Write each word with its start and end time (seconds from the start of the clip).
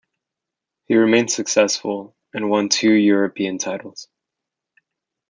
He 0.87 0.95
remained 0.95 1.29
successful, 1.29 2.15
and 2.33 2.49
won 2.49 2.69
two 2.69 2.91
European 2.91 3.59
titles. 3.59 4.07